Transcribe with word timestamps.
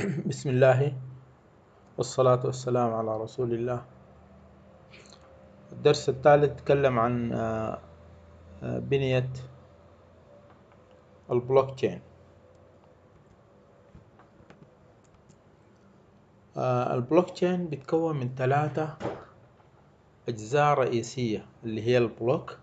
بسم 0.00 0.48
الله 0.50 0.92
والصلاة 1.98 2.40
والسلام 2.46 2.90
على 2.94 3.12
رسول 3.20 3.52
الله 3.52 3.84
الدرس 5.72 6.08
الثالث 6.08 6.62
تكلم 6.64 6.98
عن 6.98 7.14
بنية 8.62 9.28
ال 11.30 11.74
blockchain 11.76 12.00
ال 16.96 17.30
blockchain 17.30 17.66
بيتكون 17.68 18.16
من 18.16 18.34
ثلاثة 18.34 18.96
أجزاء 20.28 20.74
رئيسية 20.78 21.46
اللي 21.64 21.82
هي 21.82 21.98
البلوك 21.98 22.58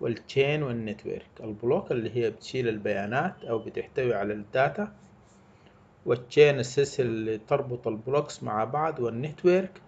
والتشين 0.00 0.62
والنتورك 0.62 1.30
البلوك 1.40 1.92
اللي 1.92 2.10
هي 2.16 2.30
بتشيل 2.30 2.68
البيانات 2.68 3.44
أو 3.44 3.58
بتحتوي 3.58 4.14
على 4.14 4.32
ال 4.32 4.44
data 4.44 4.92
وال 6.08 6.22
chain 6.22 6.58
السلسلة 6.58 7.06
اللي 7.06 7.38
تربط 7.38 7.88
ال 7.88 7.96
blocks 7.96 8.42
مع 8.42 8.64
بعض 8.64 9.00
وال 9.00 9.18
network 9.18 9.80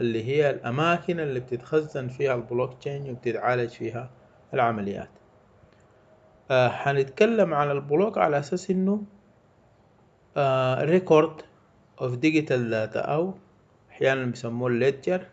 اللي 0.00 0.24
هي 0.24 0.50
الأماكن 0.50 1.20
اللي 1.20 1.40
بتتخزن 1.40 2.08
فيها 2.08 2.34
البلوك 2.34 2.74
تشين 2.80 3.10
وبتتعالج 3.10 3.70
فيها 3.70 4.10
العمليات. 4.54 5.08
آه 6.50 6.68
حنتكلم 6.68 7.54
عن 7.54 7.70
ال 7.70 7.78
block 7.78 8.18
على 8.18 8.38
أساس 8.38 8.70
إنه 8.70 9.02
record 10.84 11.42
of 12.00 12.14
digital 12.14 12.70
data 12.70 13.00
أو 13.00 13.34
أحيانا 13.90 14.24
بيسموه 14.24 14.68
ال 14.68 14.76
ledger 14.76 15.26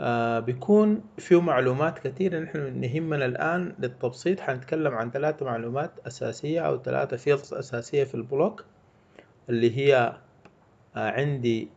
آه 0.00 0.38
بيكون 0.40 1.02
فيه 1.18 1.40
معلومات 1.40 1.98
كثيرة. 1.98 2.38
نحن 2.38 2.80
نهمنا 2.80 3.24
الآن 3.24 3.74
للتبسيط. 3.78 4.40
حنتكلم 4.40 4.94
عن 4.94 5.10
ثلاثة 5.10 5.46
معلومات 5.46 5.90
أساسية 6.06 6.60
أو 6.60 6.82
ثلاثة 6.82 7.16
fields 7.16 7.54
أساسية 7.54 8.04
في 8.04 8.14
ال 8.14 8.22
block 8.22 8.64
اللي 9.48 9.76
هي 9.76 10.16
آه 10.96 11.10
عندي 11.10 11.68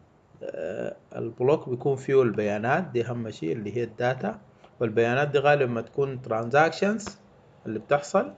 آه 0.44 0.96
ال 1.16 1.25
block 1.25 1.70
بيكون 1.70 1.96
فيه 1.96 2.22
البيانات. 2.22 2.84
دي 2.84 3.06
أهم 3.06 3.30
شيء 3.30 3.52
اللي 3.52 3.78
هي 3.78 3.84
ال 3.84 3.93
data. 3.93 4.40
والبيانات 4.80 5.28
دي 5.28 5.40
غالبا 5.40 5.66
ما 5.72 5.82
تكون 5.82 6.22
transactions 6.22 7.20
اللي 7.66 7.80
بتحصل 7.80 8.34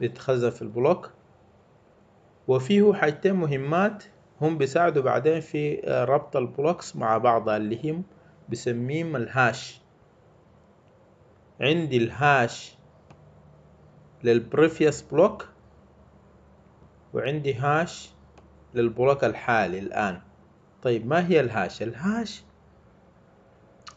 بتتخزن 0.00 0.50
في 0.50 0.62
ال 0.62 0.69
block. 0.69 1.10
وفيه 2.48 2.92
حاجتين 2.92 3.34
مهمات 3.34 4.04
هم 4.40 4.58
بيساعدوا 4.58 5.02
بعدين 5.02 5.40
في 5.40 5.74
ربط 6.08 6.36
ال 6.36 6.45
blocks 6.45 6.96
مع 6.96 7.18
بعضها 7.18 7.56
اللي 7.56 7.90
هم 7.90 8.02
بسميهم 8.48 9.16
ال 9.16 9.29
hash 9.29 9.80
عندي 11.60 11.96
ال 11.96 12.12
hash 12.12 12.76
لل 14.24 14.40
previous 14.40 15.02
block 15.02 15.48
وعندي 17.14 17.54
hash 17.54 18.10
لل 18.74 18.88
block 18.88 19.24
الحالي 19.24 19.78
الآن. 19.78 20.20
طيب 20.82 21.06
ما 21.06 21.26
هي 21.26 21.40
ال 21.40 21.47
hash؟ 21.47 21.82
ال 21.82 21.94
hash 21.94 22.42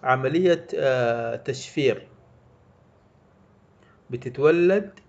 عملية 0.03 0.65
تشفير. 1.35 2.07
بتتولد 4.09 4.99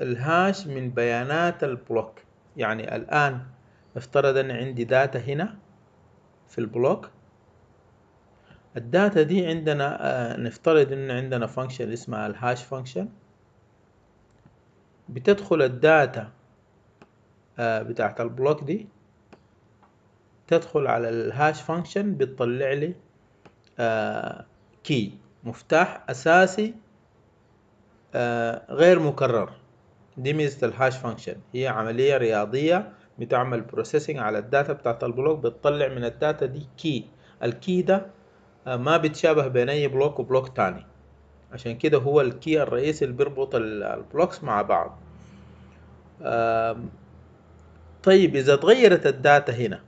ال 0.00 0.13
hash 0.13 0.66
من 0.66 0.90
بيانات 0.90 1.64
ال 1.64 1.73
block 1.73 2.20
يعني 2.56 2.96
الآن 2.96 3.46
افترض 3.96 4.36
أن 4.36 4.50
عندي 4.50 4.84
data 4.84 5.18
هنا 5.18 5.58
في 6.48 6.58
ال 6.58 6.67
block 6.67 7.10
ال 8.76 8.85
data 8.85 9.22
دي 9.22 9.46
عندنا 9.46 9.98
آه 10.00 10.36
نفترض 10.36 10.92
إن 10.92 11.10
عندنا 11.10 11.46
function 11.46 11.92
اسمها 11.92 12.26
ال 12.26 12.34
hash 12.34 12.64
function 12.64 13.08
بتدخل 15.08 15.62
الداتا 15.62 16.30
آه 17.58 17.82
بتاعت 17.82 18.20
ال 18.20 18.27
block 18.27 18.64
دي 18.64 18.88
تدخل 20.46 20.86
على 20.86 21.08
ال 21.08 21.19
hash 21.19 21.62
function 21.62 22.14
بتطلع 22.14 22.72
لي 22.72 22.94
آه 23.78 24.46
key 24.84 25.18
مفتاح 25.44 26.04
أساسي 26.10 26.74
غير 28.70 28.98
مكرر. 29.00 29.52
دي 30.16 30.32
ميزة 30.32 30.66
ال 30.66 30.72
hash 30.72 30.96
function 30.98 31.36
هي 31.54 31.68
عملية 31.68 32.16
رياضية 32.16 32.92
بتعمل 33.18 33.60
processing 33.60 34.18
على 34.18 34.38
ال 34.38 34.45
data 34.45 34.72
بتاعت 34.72 35.04
ال 35.04 35.10
block 35.10 35.38
بتطلع 35.38 35.88
من 35.88 36.04
ال 36.04 36.12
data 36.12 36.46
دي 36.46 36.66
key 36.78 37.06
ال 37.42 37.52
key 37.52 37.82
ده 37.82 38.06
ما 38.66 38.96
بيتشابه 38.96 39.48
بين 39.48 39.68
اي 39.68 39.88
block 39.88 40.18
و 40.18 40.24
block 40.24 40.56
تاني. 40.56 40.86
عشان 41.52 41.78
كده 41.78 41.98
هو 41.98 42.20
ال 42.20 42.30
key 42.30 42.62
الرئيسي 42.62 43.04
اللي 43.04 43.16
بيربط 43.16 43.54
ال 43.54 43.67
blocks 43.67 44.44
مع 44.44 44.62
بعض. 44.62 44.98
طيب 48.02 48.36
إذا 48.36 48.56
تغيرت 48.56 49.06
ال 49.06 49.15
data 49.15 49.52
هنا 49.52 49.80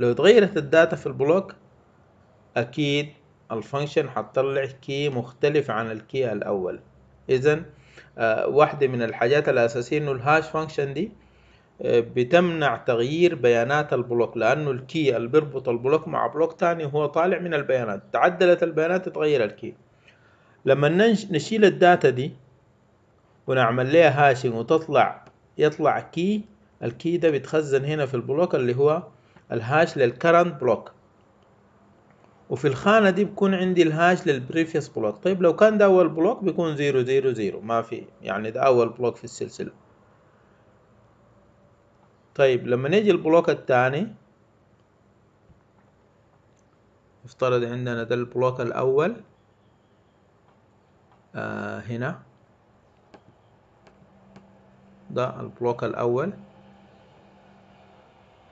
لو 0.00 0.12
تغيرت 0.12 0.56
ال 0.56 0.64
data 0.64 0.96
في 0.96 1.06
ال 1.06 1.14
block 1.14 1.54
أكيد 2.56 3.08
ال 3.52 3.58
function 3.58 4.10
حتطلع 4.10 4.64
key 4.64 5.08
مختلف 5.08 5.70
عن 5.70 5.90
ال 5.90 6.00
key 6.00 6.32
الأول. 6.32 6.80
اذا 7.28 7.62
واحدة 8.46 8.86
من 8.86 9.02
الحاجات 9.02 9.48
الأساسية 9.48 9.98
إنه 9.98 10.12
ال 10.12 10.19
hash 10.19 10.48
function 10.48 10.94
دي 10.94 11.12
بتمنع 11.84 12.76
تغيير 12.76 13.34
بيانات 13.34 13.92
ال 13.92 13.99
block 13.99 14.36
لأنه 14.36 14.70
ال 14.70 14.81
key 14.81 15.16
اللي 15.16 15.28
بيربط 15.28 15.68
ال 15.68 15.75
block 15.75 16.08
مع 16.08 16.26
block 16.26 16.52
تاني 16.60 16.84
هو 16.94 17.06
طالع 17.06 17.38
من 17.38 17.54
البيانات 17.54 18.02
تعدلت 18.12 18.62
البيانات 18.62 19.08
تتغير 19.08 19.44
ال 19.44 19.50
key. 19.50 19.74
لما 20.64 20.88
نشيل 21.30 21.64
ال 21.64 21.73
data 21.73 22.10
دي 22.10 22.32
ونعمل 23.46 23.92
لها 23.92 24.30
hashing 24.30 24.54
وتطلع 24.54 25.24
يطلع 25.58 26.00
key 26.00 26.42
ال 26.82 26.91
key 26.91 27.16
ده 27.16 27.30
بيتخزن 27.30 27.84
هنا 27.84 28.06
في 28.06 28.14
ال 28.14 28.21
block 28.21 28.54
اللي 28.54 28.76
هو 28.76 29.02
ال 29.52 29.61
hash 29.61 29.96
لل 29.98 30.12
current 30.12 30.60
block 30.60 30.92
وفي 32.50 32.68
الخانة 32.68 33.10
دي 33.10 33.24
بيكون 33.24 33.54
عندي 33.54 33.82
ال 33.82 33.91
hash 33.91 34.26
لل 34.26 34.38
previous 34.38 34.88
block 34.88 35.16
طيب 35.24 35.42
لو 35.42 35.56
كان 35.56 35.78
ده 35.78 35.84
أول 35.84 36.08
block 36.08 36.44
بيكون 36.44 36.76
zero 36.76 37.02
zero 37.02 37.30
zero 37.32 37.60
ما 37.60 37.82
في 37.82 38.04
يعني 38.22 38.50
ده 38.50 38.60
أول 38.60 38.88
block 38.88 39.16
في 39.16 39.24
السلسلة. 39.24 39.70
طيب 42.34 42.66
لما 42.66 42.88
نيجي 42.88 43.10
ال 43.10 43.17
block 43.17 43.50
الثاني 43.50 44.14
افترض 47.24 47.64
عندنا 47.64 48.02
ده 48.04 48.14
ال 48.14 48.22
block 48.22 48.60
الأول 48.60 49.16
آه 51.34 51.78
هنا. 51.80 52.22
ده 55.10 55.40
ال 55.40 55.47
block 55.47 55.84
الأول. 55.84 56.32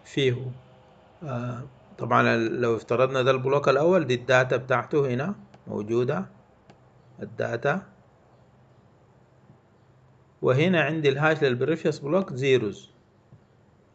فيه 0.05 0.50
آه 1.22 1.62
طبعا 1.99 2.37
لو 2.37 2.77
افترضنا 2.77 3.22
ده 3.22 3.31
ال 3.31 3.37
block 3.37 3.69
الأول 3.69 4.06
دي 4.06 4.15
ال 4.14 4.23
data 4.23 4.56
بتاعته 4.56 5.15
هنا 5.15 5.34
موجودة 5.66 6.27
ال 7.22 7.32
data. 7.32 7.82
وهنا 10.43 10.81
عندي 10.83 11.09
ال 11.09 11.15
hash 11.15 11.42
لل 11.44 11.55
previous 11.55 11.98
block 11.98 12.32
zeros. 12.32 12.91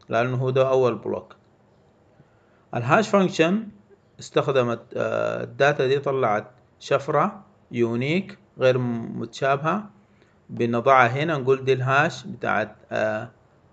لأنه 0.09 0.37
هو 0.37 0.49
ده 0.49 0.69
أول 0.69 0.95
block 0.95 1.35
ال 2.75 2.82
hash 2.82 3.09
function 3.09 3.67
استخدمت 4.19 4.81
ال 4.95 5.13
data 5.13 5.87
دي 5.87 5.99
طلعت 5.99 6.51
شفرة 6.79 7.43
unique 7.71 8.37
غير 8.59 8.77
متشابهة. 8.77 9.89
بنضعها 10.49 11.07
هنا 11.07 11.37
نقول 11.37 11.63
دي 11.65 11.73
ال 11.73 11.84
hash 11.84 12.27
بتاعت 12.27 12.75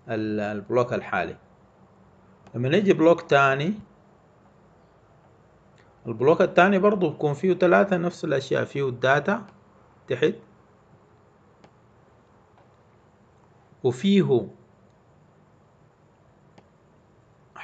ال 0.08 0.22
block 0.22 0.92
الحالي. 0.92 1.36
لما 2.54 2.68
نيجي 2.68 2.92
block 2.92 3.20
تاني 3.22 3.74
ال 6.06 6.12
block 6.12 6.42
التاني 6.42 6.78
برضو 6.78 7.10
بيكون 7.10 7.34
فيه 7.34 7.54
ثلاثة 7.54 7.96
نفس 7.96 8.24
الأشياء 8.24 8.64
فيه 8.64 8.88
ال 8.88 9.00
data 9.00 9.46
تحت 10.08 10.34
وفيه 13.84 14.48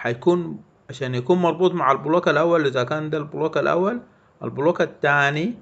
حيكون 0.07 0.59
عشان 0.91 1.15
يكون 1.15 1.39
مربوط 1.39 1.75
مع 1.75 1.93
ال 1.93 1.99
block 1.99 2.29
الأول. 2.29 2.67
إذا 2.67 2.85
كان 2.85 3.11
ده 3.11 3.19
ال 3.19 3.25
block 3.25 3.59
الأول 3.59 4.01
ال 4.43 4.49
block 4.49 4.83
الثاني 4.83 5.55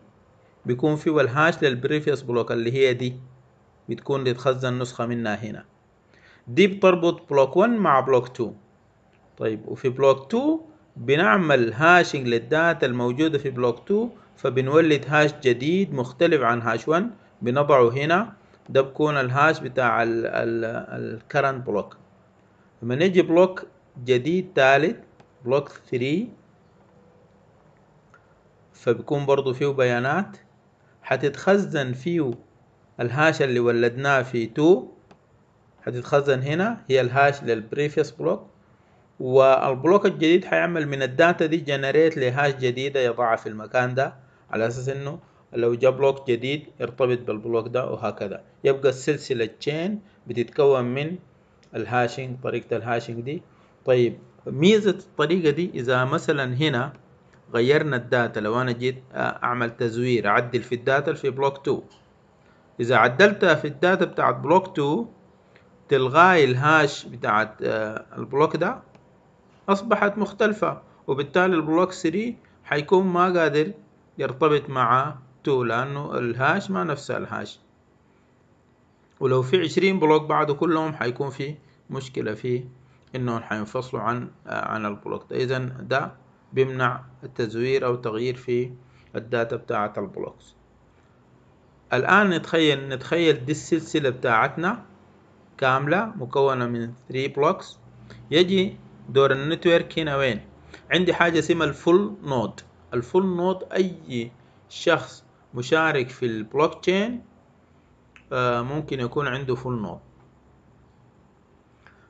بيكون 0.67 0.97
فيه 0.97 1.21
ال 1.21 1.29
hash 1.29 1.63
لل 1.63 1.75
previous 1.75 2.23
block 2.23 2.53
اللي 2.53 2.73
هي 2.73 2.95
دي. 2.95 3.17
بتكون 3.89 4.25
بتخزن 4.25 4.79
نسخة 4.79 5.07
منها 5.07 5.35
هنا. 5.35 5.65
دي 6.49 6.67
بتربط 6.67 7.31
block 7.31 7.57
1 7.57 7.71
مع 7.71 8.01
block 8.01 8.27
2 8.27 8.55
طيب 9.39 9.69
وفي 9.69 9.89
block 9.89 10.27
2 10.35 10.59
بنعمل 10.97 11.73
hashing 11.73 12.29
لل 12.29 12.48
data 12.48 12.87
الموجودة 12.87 13.39
في 13.39 13.51
block 13.51 13.79
2 13.87 14.11
فبنولد 14.37 15.05
hash 15.09 15.31
جديد 15.43 15.95
مختلف 15.95 16.43
عن 16.43 16.63
hash 16.63 16.89
1 16.89 17.11
بنضعه 17.43 17.89
هنا. 17.91 18.33
ده 18.69 18.81
بكون 18.81 19.17
ال 19.17 19.25
hash 19.25 19.61
بتاع 19.61 20.03
ال 20.07 20.27
current 20.27 21.67
block 21.67 21.97
لما 22.83 22.95
نيجي 22.95 23.23
block 23.23 23.67
جديد 24.05 24.49
ثالث 24.57 24.97
block 25.45 25.69
3 25.69 26.27
فبيكون 28.73 29.27
برضو 29.27 29.53
فيه 29.53 29.67
بيانات. 29.67 30.37
حتتخزن 31.03 31.93
فيه 31.93 32.31
ال 33.01 33.09
hash 33.09 33.43
اللي 33.43 33.61
ولدناه 33.61 34.23
في 34.23 34.45
2 34.45 34.89
هتتخزن 35.85 36.43
هنا 36.43 36.85
هي 36.89 37.01
ال 37.01 37.09
hash 37.09 37.43
لل 37.43 37.56
previous 37.56 38.11
block 38.11 38.47
وال 39.21 39.45
block 39.45 40.07
الجديد 40.07 40.45
حيعمل 40.45 40.89
من 40.89 41.03
ال 41.03 41.11
data 41.11 41.47
دي 41.47 41.57
generate 41.57 42.17
ل 42.17 42.24
hash 42.24 42.55
جديدة 42.55 43.01
يضعها 43.01 43.37
في 43.37 43.49
المكان 43.49 43.95
ده 43.95 44.15
على 44.51 44.67
أساس 44.67 44.89
إنه 44.89 45.19
لو 45.53 45.75
جاء 45.75 45.91
block 45.91 46.31
جديد 46.31 46.67
يرتبط 46.81 47.19
بال 47.19 47.33
block 47.33 47.69
ده 47.69 47.91
وهكذا. 47.91 48.43
يبقى 48.65 48.89
السلسلة 48.89 49.47
chain 49.61 50.01
بتتكون 50.27 50.85
من 50.85 51.17
ال 51.75 51.82
hashing 51.82 52.37
طريقة 52.43 52.77
ال 52.77 52.82
hashing 52.82 53.21
دي. 53.21 53.43
طيب 53.85 54.19
ميزة 54.47 54.91
الطريقة 54.91 55.51
دي 55.51 55.71
إذا 55.75 56.05
مثلا 56.05 56.55
هنا 56.55 56.93
غيرنا 57.55 57.97
ال 57.97 58.05
data 58.05 58.41
لو 58.41 58.61
أنا 58.61 58.73
جيت 58.73 59.03
أعمل 59.15 59.77
تزوير 59.77 60.27
أعدل 60.29 60.63
في 60.63 60.75
ال 60.75 60.82
data 60.82 61.13
في 61.15 61.31
block 61.31 61.59
2 61.69 61.83
إذا 62.81 62.97
عدلتها 62.97 63.55
في 63.55 63.67
ال 63.69 63.76
data 63.76 64.05
بتاعت 64.05 64.35
block 64.35 64.69
2 64.79 65.07
تلقى 65.89 66.45
ال 66.45 66.57
hash 66.57 67.05
بتاعت 67.07 67.55
ال 68.19 68.25
block 68.25 68.57
ده 68.57 68.83
أصبحت 69.69 70.19
مختلفة 70.19 70.81
وبالتالي 71.07 71.55
ال 71.57 71.63
block 71.63 71.93
3 71.93 72.35
حيكون 72.65 73.07
ما 73.07 73.25
قادر 73.41 73.73
يرتبط 74.19 74.71
مع 74.71 75.15
2 75.43 75.67
لأنه 75.67 76.19
ال 76.19 76.29
hash 76.29 76.71
ما 76.71 76.85
نفس 76.85 77.11
ال 77.11 77.19
hash. 77.19 77.59
ولو 79.21 79.43
في 79.43 79.61
عشرين 79.61 79.99
block 79.99 80.23
بعده 80.23 80.55
كلهم 80.55 80.93
حيكون 80.95 81.31
في 81.31 81.55
مشكلة 81.91 82.35
في 82.35 82.65
إنهم 83.17 83.43
حينفصلوا 83.43 84.03
عن 84.03 84.31
عن 84.47 84.87
ال 84.87 84.93
block. 84.93 85.33
إذا 85.33 85.59
ده 85.59 86.13
بيمنع 86.53 87.01
التزوير 87.25 87.87
أو 87.87 87.95
تغيير 87.95 88.37
في 88.37 88.73
ال 89.17 89.25
data 89.25 89.57
بتاعة 89.57 89.93
ال 89.99 90.06
blocks. 90.06 90.55
الآن 91.93 92.31
نتخيل 92.31 92.89
نتخيل 92.89 93.45
دي 93.45 93.53
السلسلة 93.53 94.11
بتاعتنا 94.11 94.85
كاملة 95.59 96.05
مكونة 96.17 96.67
من 96.67 96.93
3 97.09 97.35
blocks 97.35 97.79
يجي 98.31 98.77
دور 99.09 99.33
ال 99.33 99.41
network 99.41 99.99
هنا 99.99 100.17
وين؟ 100.17 100.41
عندي 100.91 101.15
حاجة 101.15 101.39
اسمها 101.39 101.67
ال 101.67 101.76
full 101.76 102.15
node 102.25 102.61
ال 102.95 103.01
full 103.01 103.27
node 103.37 103.65
أي 103.73 104.33
شخص 104.69 105.25
مشارك 105.55 106.09
في 106.09 106.27
البلوك 106.27 106.75
تشين 106.81 107.23
ممكن 108.63 109.01
يكون 109.01 109.27
عنده 109.29 109.55
full 109.55 109.83
node 109.83 110.01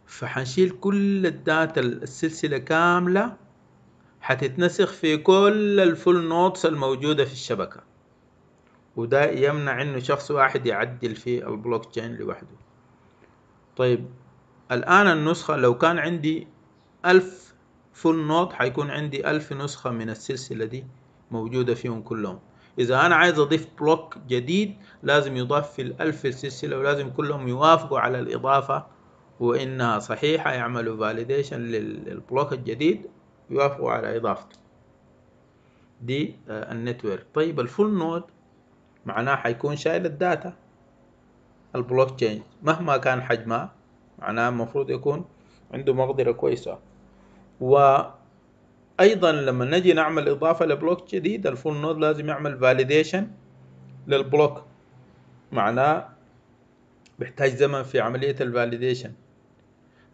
فحنشيل 0.07 0.71
كل 0.71 1.27
ال 1.27 1.38
data 1.38 1.81
السلسلة 1.81 2.59
كاملة 2.59 3.37
حتتنسخ 4.21 4.93
في 4.93 5.17
كل 5.17 5.81
ال 5.81 5.90
full 5.90 6.29
nodes 6.29 6.67
الموجودة 6.67 7.25
في 7.25 7.33
الشبكة. 7.33 7.81
وده 8.97 9.31
يمنع 9.31 9.83
إنه 9.83 9.99
شخص 9.99 10.31
واحد 10.31 10.67
يعدل 10.67 11.17
في 11.17 11.47
البلوك 11.49 11.85
تشين 11.85 12.17
لوحده. 12.17 12.57
طيب 13.77 14.07
الآن 14.73 15.07
النسخة 15.07 15.57
لو 15.57 15.79
كان 15.79 15.99
عندي 15.99 16.49
ألف 17.07 17.55
full 17.93 18.27
node 18.27 18.53
حيكون 18.53 18.91
عندي 18.91 19.31
ألف 19.31 19.53
نسخة 19.53 19.91
من 19.91 20.11
السلسلة 20.11 20.65
دي 20.65 20.85
موجودة 21.31 21.75
فيهم 21.75 22.03
كلهم. 22.03 22.39
إذا 22.79 23.07
أنا 23.07 23.15
عايز 23.15 23.39
أضيف 23.39 23.67
block 23.81 24.19
جديد 24.29 24.77
لازم 25.03 25.37
يضاف 25.37 25.73
في 25.73 25.83
الألف 25.83 26.27
السلسلة 26.27 26.79
ولازم 26.79 27.11
كلهم 27.11 27.49
يوافقوا 27.49 28.01
على 28.01 28.19
الإضافة 28.21 28.87
وإنها 29.41 29.99
صحيحة 29.99 30.53
يعملوا 30.53 30.97
validation 30.97 31.61
لل 31.61 31.87
block 31.87 32.53
الجديد 32.53 33.07
يوافقوا 33.51 33.91
على 33.91 34.17
إضافته. 34.17 34.59
دي 36.01 36.37
ال 36.49 36.57
network. 36.57 37.27
طيب 37.35 37.61
ال 37.61 37.68
full 37.68 37.95
node 37.99 38.23
معناه 39.07 39.37
حيكون 39.37 39.77
شايل 39.77 40.07
ال 40.07 40.14
data. 40.14 40.53
البلوك 41.75 42.11
تشين 42.11 42.43
مهما 42.63 42.97
كان 42.97 43.23
حجمها 43.23 43.73
معناه 44.19 44.49
المفروض 44.49 44.91
يكون 44.91 45.25
عنده 45.73 45.95
مقدرة 45.95 46.33
كويسة. 46.33 46.79
وأيضا 47.61 49.33
لما 49.33 49.65
نجي 49.65 49.93
نعمل 49.93 50.29
إضافة 50.29 50.67
ل 50.67 50.75
block 50.75 51.15
جديد 51.15 51.47
ال 51.47 51.53
full 51.53 51.77
node 51.77 51.99
لازم 51.99 52.29
يعمل 52.29 52.59
validation 52.59 53.31
لل 54.07 54.21
block. 54.21 54.63
معناه 55.53 56.09
بيحتاج 57.19 57.51
زمن 57.51 57.83
في 57.83 58.01
عملية 58.01 58.37
ال 58.41 58.47
validation 58.47 59.13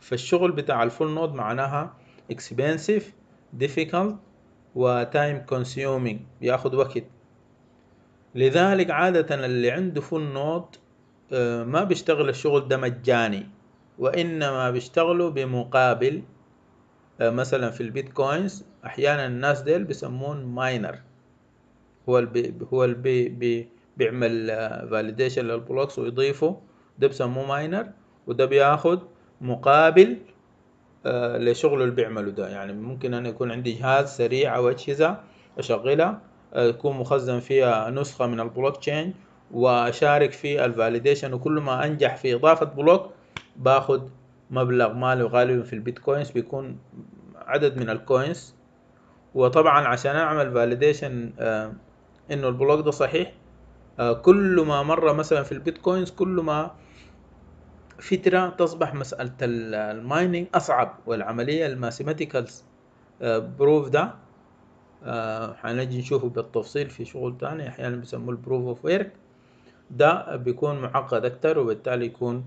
فالشغل 0.00 0.52
بتاع 0.52 0.82
ال 0.82 0.88
full 0.88 1.10
node 1.14 1.34
معناها 1.34 1.94
expensive 2.32 3.02
difficult 3.60 4.12
و 4.74 5.04
time 5.04 5.54
consuming 5.54 6.16
بياخد 6.40 6.74
وقت. 6.74 7.04
لذلك 8.34 8.90
عادة 8.90 9.46
اللي 9.46 9.70
عنده 9.70 10.00
full 10.00 10.22
node 10.22 10.64
ما 11.66 11.84
بيشتغل 11.84 12.28
الشغل 12.28 12.68
ده 12.68 12.76
مجاني 12.76 13.46
وإنما 13.98 14.70
بيشتغلوا 14.70 15.30
بمقابل 15.30 16.22
مثلا 17.20 17.70
في 17.70 17.80
البيتكوينز 17.82 18.64
أحيانا 18.86 19.26
الناس 19.26 19.60
ديل 19.60 19.84
بيسموهم 19.84 20.44
miner. 20.44 20.98
هو 22.08 22.18
اللي 22.18 22.54
هو 22.72 22.84
اللي 22.84 22.96
بي 22.96 23.28
بي 23.28 23.68
بيعمل 23.96 24.46
validation 24.90 25.44
لل 25.44 25.58
blocks 25.58 25.98
ويضيفه. 25.98 26.60
ده 27.00 27.08
بسموه 27.08 27.46
miner 27.46 27.86
وده 28.26 28.44
بياخد 28.44 29.00
مقابل 29.40 30.16
آه 31.06 31.38
لشغله 31.38 31.84
اللي 31.84 31.94
بيعمله 31.94 32.30
ده. 32.30 32.48
يعني 32.48 32.72
ممكن 32.72 33.14
أن 33.14 33.26
يكون 33.26 33.50
عندي 33.52 33.72
جهاز 33.72 34.08
سريع 34.16 34.56
أو 34.56 34.68
أجهزة 34.70 35.20
أشغلها 35.58 36.20
آه 36.54 36.66
يكون 36.66 36.96
مخزن 36.96 37.40
فيها 37.40 37.90
نسخة 37.90 38.26
من 38.26 38.40
البلوك 38.40 38.76
تشين 38.76 39.14
وأشارك 39.50 40.32
في 40.32 40.64
ال 40.64 40.71
validation 40.71 41.32
وكل 41.32 41.52
ما 41.52 41.84
أنجح 41.86 42.16
في 42.16 42.34
إضافة 42.34 42.66
block 42.66 43.10
باخد 43.56 44.08
مبلغ 44.50 44.92
مالي 44.92 45.22
غالبا 45.24 45.62
في 45.62 45.72
البيتكوينز 45.72 46.30
بيكون 46.30 46.78
عدد 47.36 47.76
من 47.76 47.90
ال 47.90 48.00
coins. 48.00 48.54
وطبعا 49.34 49.86
عشان 49.88 50.16
أعمل 50.16 50.52
validation 50.52 51.32
آه 51.38 51.72
إنه 52.32 52.48
ال 52.48 52.54
block 52.54 52.84
ده 52.84 52.90
صحيح 52.90 53.32
كل 54.22 54.64
ما 54.68 54.82
مر 54.82 55.12
مثلا 55.12 55.42
في 55.42 55.52
البيتكوينز 55.52 56.10
كل 56.10 56.28
ما 56.28 56.70
فترة 58.00 58.48
تصبح 58.48 58.94
مسألة 58.94 59.32
ال 59.42 59.57
mining 59.57 60.46
أصعب 60.54 60.94
والعملية 61.06 61.66
ال 61.66 61.74
mathematical 61.74 62.64
proof 63.58 63.88
ده 63.88 64.14
حنجي 65.54 65.98
نشوفه 65.98 66.28
بالتفصيل 66.28 66.90
في 66.90 67.04
شغل 67.04 67.38
تاني 67.38 67.68
أحيانا 67.68 67.96
بيسموه 67.96 68.30
ال 68.30 68.36
proof 68.36 68.66
of 68.66 68.84
work. 68.84 69.12
ده 69.90 70.36
بيكون 70.36 70.80
معقد 70.82 71.24
أكتر 71.24 71.58
وبالتالي 71.58 72.06
يكون 72.06 72.44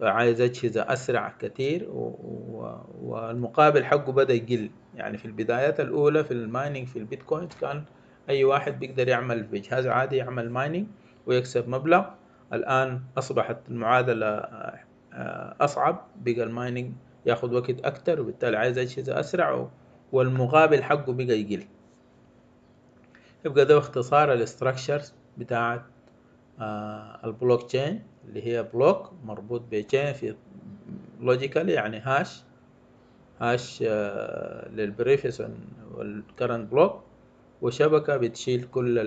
عايز 0.00 0.40
أجهزة 0.40 0.82
أسرع 0.82 1.34
كتير 1.40 1.88
والمقابل 3.02 3.84
حقه 3.84 4.12
بدأ 4.12 4.34
يقل. 4.34 4.70
يعني 4.94 5.18
في 5.18 5.24
البدايات 5.24 5.80
الأولى 5.80 6.24
في 6.24 6.30
ال 6.30 6.38
mining 6.38 6.86
في 6.86 6.98
البيتكوين 6.98 7.48
كان 7.60 7.84
أي 8.28 8.44
واحد 8.44 8.78
بيقدر 8.78 9.08
يعمل 9.08 9.42
بجهاز 9.42 9.86
عادي 9.86 10.16
يعمل 10.16 10.50
mining 10.50 10.86
ويكسب 11.26 11.68
مبلغ. 11.68 12.04
الآن 12.52 13.00
أصبحت 13.18 13.56
المعادلة 13.68 14.26
أصعب 15.60 16.06
بقى 16.24 16.42
ال 16.42 16.49
mining 16.49 16.92
ياخد 17.26 17.52
وقت 17.54 17.84
أكتر 17.84 18.20
وبالتالي 18.20 18.56
عايز 18.56 18.78
أجهزة 18.78 19.20
أسرع 19.20 19.68
والمقابل 20.12 20.82
حقه 20.82 21.12
بقى 21.12 21.40
يقل. 21.40 21.64
يبقى 23.44 23.64
ده 23.64 23.74
باختصار 23.74 24.32
ال 24.32 24.39
structures 24.39 25.12
بتاعت 25.38 25.82
البلوك 27.24 27.62
تشين 27.62 28.02
اللي 28.28 28.46
هي 28.46 28.62
block 28.62 29.10
مربوط 29.24 29.62
ب 29.72 29.79
chain 29.79 30.12
في 30.12 30.34
logical 31.20 31.68
يعني 31.68 31.98
hash 31.98 32.42
hash 33.40 33.82
لل 34.72 34.86
previous 34.86 35.42
وال 35.94 36.11
current 36.11 36.72
block 36.72 37.00
وشبكة 37.62 38.16
بتشيل 38.16 38.64
كل 38.64 38.98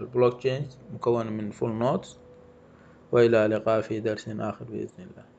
البلوك 0.00 0.38
تشين 0.38 0.68
مكونة 0.94 1.30
من 1.30 1.50
full 1.50 1.72
nodes 1.72 2.16
وإلى 3.12 3.46
اللقاء 3.46 3.80
في 3.80 4.00
درس 4.00 4.28
آخر 4.28 4.64
بإذن 4.64 4.98
الله. 4.98 5.31